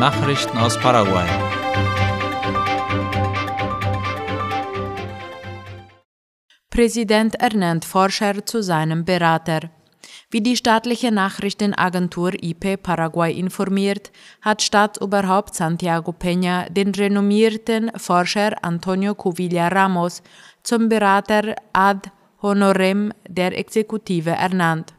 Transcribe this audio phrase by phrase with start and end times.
[0.00, 1.28] Nachrichten aus Paraguay.
[6.70, 9.68] Präsident ernennt Forscher zu seinem Berater.
[10.30, 14.10] Wie die staatliche Nachrichtenagentur IP Paraguay informiert,
[14.40, 20.22] hat Staatsoberhaupt Santiago Peña den renommierten Forscher Antonio Cuvilla Ramos
[20.62, 22.10] zum Berater ad
[22.40, 24.94] honorem der Exekutive ernannt.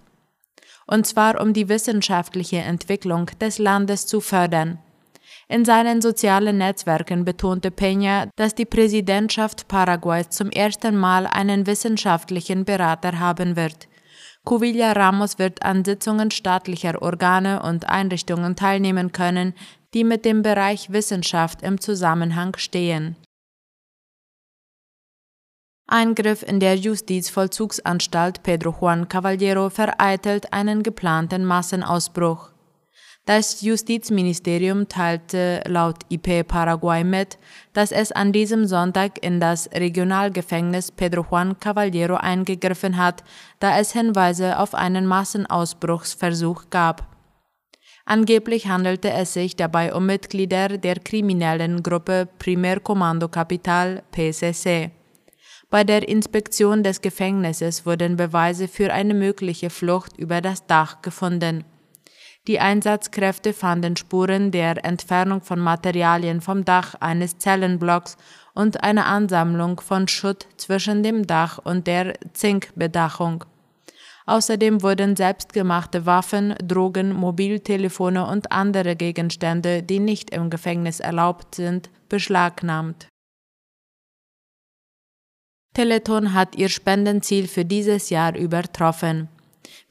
[0.86, 4.78] Und zwar um die wissenschaftliche Entwicklung des Landes zu fördern.
[5.52, 12.64] In seinen sozialen Netzwerken betonte Peña, dass die Präsidentschaft Paraguays zum ersten Mal einen wissenschaftlichen
[12.64, 13.90] Berater haben wird.
[14.46, 19.54] Cuvilla Ramos wird an Sitzungen staatlicher Organe und Einrichtungen teilnehmen können,
[19.94, 23.18] die mit dem Bereich Wissenschaft im Zusammenhang stehen.
[25.86, 32.51] Eingriff in der Justizvollzugsanstalt Pedro Juan Caballero vereitelt einen geplanten Massenausbruch.
[33.34, 37.38] Das Justizministerium teilte laut IP Paraguay mit,
[37.72, 43.24] dass es an diesem Sonntag in das Regionalgefängnis Pedro Juan Caballero eingegriffen hat,
[43.62, 47.08] da es Hinweise auf einen Massenausbruchsversuch gab.
[48.04, 54.92] Angeblich handelte es sich dabei um Mitglieder der kriminellen Gruppe Primer Comando Capital PCC.
[55.70, 61.64] Bei der Inspektion des Gefängnisses wurden Beweise für eine mögliche Flucht über das Dach gefunden.
[62.48, 68.18] Die Einsatzkräfte fanden Spuren der Entfernung von Materialien vom Dach eines Zellenblocks
[68.56, 73.46] und eine Ansammlung von Schutt zwischen dem Dach und der Zinkbedachung.
[74.26, 81.90] Außerdem wurden selbstgemachte Waffen, Drogen, Mobiltelefone und andere Gegenstände, die nicht im Gefängnis erlaubt sind,
[82.10, 83.08] beschlagnahmt.
[85.74, 89.30] Teleton hat ihr Spendenziel für dieses Jahr übertroffen.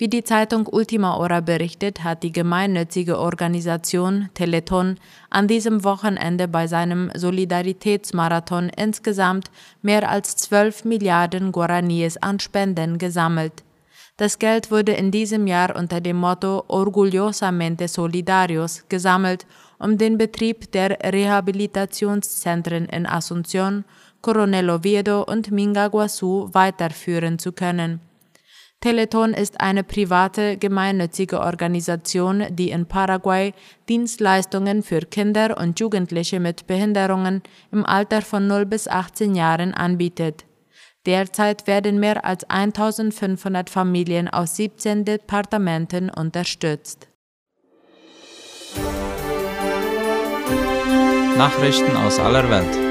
[0.00, 4.96] Wie die Zeitung Ultima Hora berichtet, hat die gemeinnützige Organisation Teleton
[5.28, 9.50] an diesem Wochenende bei seinem Solidaritätsmarathon insgesamt
[9.82, 13.62] mehr als 12 Milliarden Guaraníes an Spenden gesammelt.
[14.16, 19.44] Das Geld wurde in diesem Jahr unter dem Motto Orgullosamente Solidarios gesammelt,
[19.78, 23.84] um den Betrieb der Rehabilitationszentren in Asunción,
[24.22, 28.00] Coronel Oviedo und Mingaguazu weiterführen zu können.
[28.80, 33.52] Teleton ist eine private, gemeinnützige Organisation, die in Paraguay
[33.90, 37.42] Dienstleistungen für Kinder und Jugendliche mit Behinderungen
[37.72, 40.46] im Alter von 0 bis 18 Jahren anbietet.
[41.04, 47.08] Derzeit werden mehr als 1500 Familien aus 17 Departementen unterstützt.
[51.36, 52.89] Nachrichten aus aller Welt.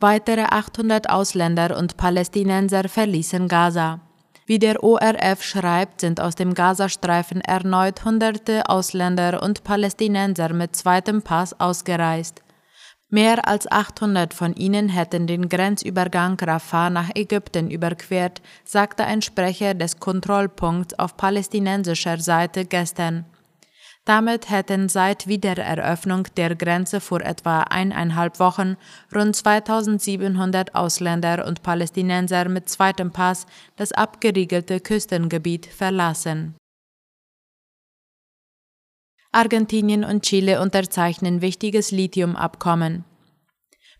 [0.00, 4.00] Weitere 800 Ausländer und Palästinenser verließen Gaza.
[4.46, 11.22] Wie der ORF schreibt, sind aus dem Gazastreifen erneut hunderte Ausländer und Palästinenser mit zweitem
[11.22, 12.42] Pass ausgereist.
[13.10, 19.74] Mehr als 800 von ihnen hätten den Grenzübergang Rafah nach Ägypten überquert, sagte ein Sprecher
[19.74, 23.24] des Kontrollpunkts auf palästinensischer Seite gestern.
[24.08, 28.78] Damit hätten seit Wiedereröffnung der Grenze vor etwa eineinhalb Wochen
[29.14, 33.44] rund 2700 Ausländer und Palästinenser mit zweitem Pass
[33.76, 36.54] das abgeriegelte Küstengebiet verlassen.
[39.30, 43.04] Argentinien und Chile unterzeichnen wichtiges Lithiumabkommen.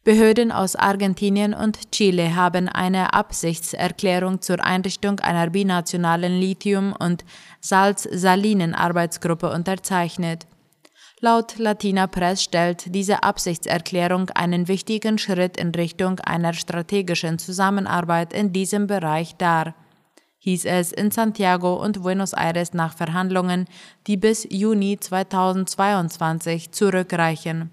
[0.05, 7.25] Behörden aus Argentinien und Chile haben eine Absichtserklärung zur Einrichtung einer binationalen Lithium- und
[7.61, 10.47] Salz-Salinen-Arbeitsgruppe unterzeichnet.
[11.21, 18.53] Laut Latina Press stellt diese Absichtserklärung einen wichtigen Schritt in Richtung einer strategischen Zusammenarbeit in
[18.53, 19.75] diesem Bereich dar,
[20.39, 23.67] hieß es in Santiago und Buenos Aires nach Verhandlungen,
[24.07, 27.73] die bis Juni 2022 zurückreichen.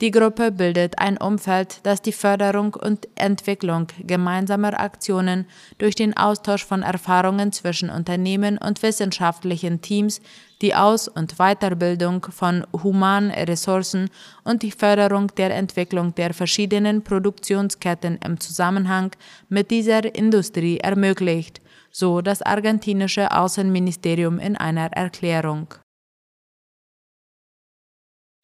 [0.00, 5.44] Die Gruppe bildet ein Umfeld, das die Förderung und Entwicklung gemeinsamer Aktionen
[5.78, 10.20] durch den Austausch von Erfahrungen zwischen Unternehmen und wissenschaftlichen Teams,
[10.62, 14.08] die Aus- und Weiterbildung von humanen Ressourcen
[14.44, 19.10] und die Förderung der Entwicklung der verschiedenen Produktionsketten im Zusammenhang
[19.48, 25.74] mit dieser Industrie ermöglicht, so das argentinische Außenministerium in einer Erklärung.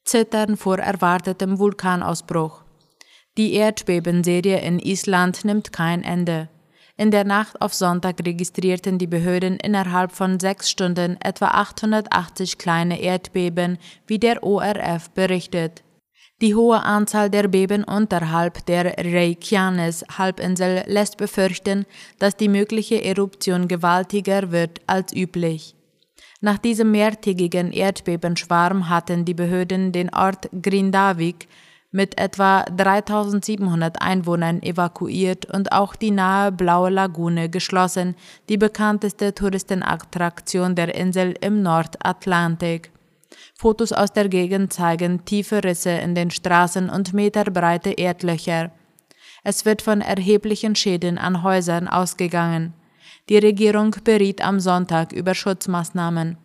[0.04, 2.62] Zittern vor erwartetem Vulkanausbruch.
[3.36, 6.48] Die Erdbebenserie in Island nimmt kein Ende.
[6.96, 13.00] In der Nacht auf Sonntag registrierten die Behörden innerhalb von sechs Stunden etwa 880 kleine
[13.00, 15.82] Erdbeben, wie der ORF berichtet.
[16.40, 21.86] Die hohe Anzahl der Beben unterhalb der Reykjanes-Halbinsel lässt befürchten,
[22.18, 25.74] dass die mögliche Eruption gewaltiger wird als üblich.
[26.44, 31.48] Nach diesem mehrtägigen Erdbebenschwarm hatten die Behörden den Ort Grindavik
[31.90, 38.14] mit etwa 3700 Einwohnern evakuiert und auch die nahe Blaue Lagune geschlossen,
[38.50, 42.90] die bekannteste Touristenattraktion der Insel im Nordatlantik.
[43.54, 48.70] Fotos aus der Gegend zeigen tiefe Risse in den Straßen und meterbreite Erdlöcher.
[49.44, 52.74] Es wird von erheblichen Schäden an Häusern ausgegangen.
[53.28, 56.36] Die Regierung beriet am Sonntag über Schutzmaßnahmen.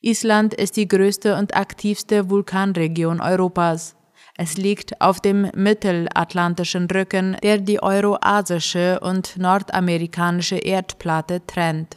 [0.00, 3.96] Island ist die größte und aktivste Vulkanregion Europas.
[4.36, 11.96] Es liegt auf dem mittelatlantischen Rücken, der die euroasische und nordamerikanische Erdplatte trennt.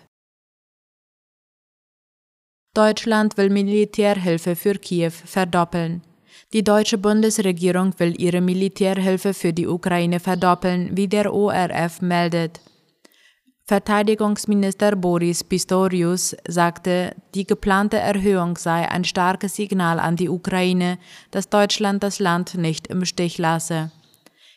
[2.73, 6.03] Deutschland will Militärhilfe für Kiew verdoppeln.
[6.53, 12.61] Die deutsche Bundesregierung will ihre Militärhilfe für die Ukraine verdoppeln, wie der ORF meldet.
[13.69, 20.97] Verteidigungsminister Boris Pistorius sagte, die geplante Erhöhung sei ein starkes Signal an die Ukraine,
[21.31, 23.91] dass Deutschland das Land nicht im Stich lasse.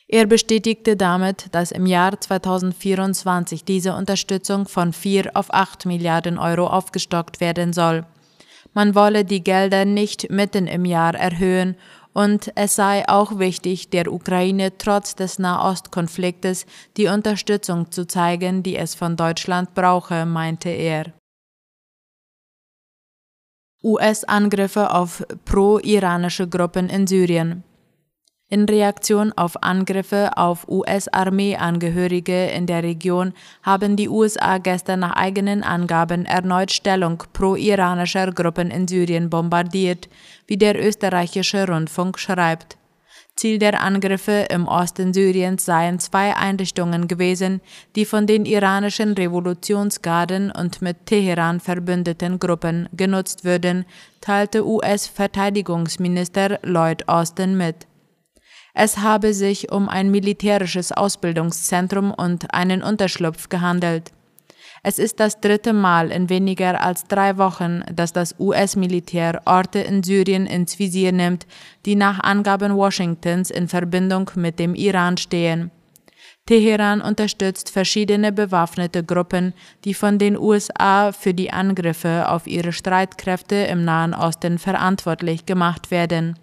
[0.06, 6.68] Er bestätigte damit, dass im Jahr 2024 diese Unterstützung von 4 auf 8 Milliarden Euro
[6.68, 8.06] aufgestockt werden soll.
[8.74, 11.74] Man wolle die Gelder nicht mitten im Jahr erhöhen
[12.12, 16.66] und es sei auch wichtig, der Ukraine trotz des Nahostkonfliktes
[16.96, 21.12] die Unterstützung zu zeigen, die es von Deutschland brauche, meinte er.
[23.82, 27.64] US-Angriffe auf pro-iranische Gruppen in Syrien.
[28.52, 33.32] In Reaktion auf Angriffe auf US-Armeeangehörige in der Region
[33.62, 40.08] haben die USA gestern nach eigenen Angaben erneut Stellung pro-iranischer Gruppen in Syrien bombardiert,
[40.48, 42.76] wie der österreichische Rundfunk schreibt.
[43.36, 47.60] Ziel der Angriffe im Osten Syriens seien zwei Einrichtungen gewesen,
[47.94, 53.86] die von den iranischen Revolutionsgarden und mit Teheran verbündeten Gruppen genutzt würden,
[54.20, 57.86] teilte US-Verteidigungsminister Lloyd Austin mit.
[58.82, 64.10] Es habe sich um ein militärisches Ausbildungszentrum und einen Unterschlupf gehandelt.
[64.82, 70.02] Es ist das dritte Mal in weniger als drei Wochen, dass das US-Militär Orte in
[70.02, 71.46] Syrien ins Visier nimmt,
[71.84, 75.70] die nach Angaben Washingtons in Verbindung mit dem Iran stehen.
[76.46, 79.52] Teheran unterstützt verschiedene bewaffnete Gruppen,
[79.84, 85.90] die von den USA für die Angriffe auf ihre Streitkräfte im Nahen Osten verantwortlich gemacht
[85.90, 86.38] werden.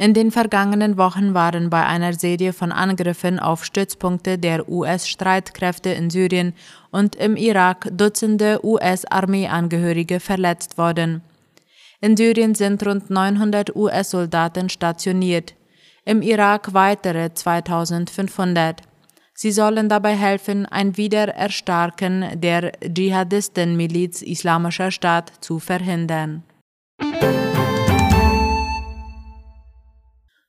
[0.00, 6.08] In den vergangenen Wochen waren bei einer Serie von Angriffen auf Stützpunkte der US-Streitkräfte in
[6.08, 6.54] Syrien
[6.90, 11.20] und im Irak Dutzende US-Armeeangehörige verletzt worden.
[12.00, 15.52] In Syrien sind rund 900 US-Soldaten stationiert,
[16.06, 18.80] im Irak weitere 2500.
[19.34, 26.42] Sie sollen dabei helfen, ein Wiedererstarken der Dschihadistenmiliz Islamischer Staat zu verhindern.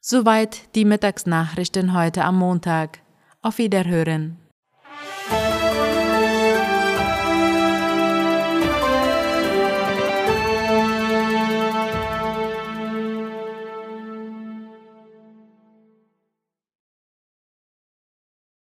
[0.04, 3.02] Soweit die Mittagsnachrichten heute am Montag.
[3.44, 4.40] Auf Wiederhören.